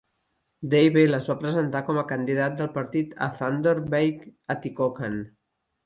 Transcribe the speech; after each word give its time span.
Deibel 0.71 1.17
es 1.17 1.27
va 1.31 1.35
presentar 1.43 1.83
com 1.91 2.01
a 2.03 2.05
candidat 2.13 2.57
del 2.63 2.73
partit 2.81 3.17
a 3.29 3.31
Thunder 3.39 3.79
Bay-Atikokan. 3.95 5.25